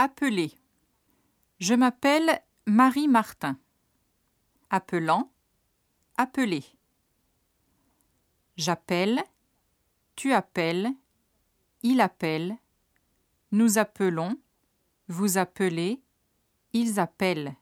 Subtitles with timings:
[0.00, 0.52] Appeler.
[1.58, 3.58] Je m'appelle Marie Martin.
[4.70, 5.32] Appelant.
[6.16, 6.62] Appeler.
[8.56, 9.20] J'appelle.
[10.14, 10.92] Tu appelles.
[11.82, 12.56] Il appelle.
[13.50, 14.40] Nous appelons.
[15.08, 16.00] Vous appelez.
[16.72, 17.56] Ils appellent.